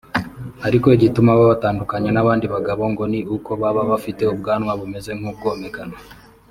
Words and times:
Ariko 0.67 0.87
igituma 0.95 1.37
babatandukanya 1.39 2.09
n’abandi 2.13 2.45
bagabo 2.53 2.83
ngo 2.91 3.03
ni 3.11 3.19
uko 3.35 3.49
baba 3.61 3.81
bafite 3.91 4.21
ubwanwa 4.33 4.71
bumeze 4.79 5.11
nk’ubwomekano 5.19 5.95